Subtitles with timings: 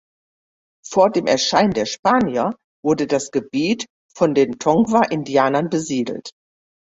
[0.83, 3.85] Vor dem Erscheinen der Spanier wurde das Gebiet
[4.17, 6.31] von den Tongva-Indianern besiedelt.